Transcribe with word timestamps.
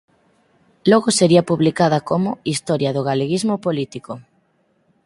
Logo 0.83 1.09
sería 1.11 1.43
publicada 1.51 1.97
como 2.09 2.31
"Historia 2.53 2.93
do 2.93 3.05
Galeguismo 3.09 3.55
Político". 3.65 4.11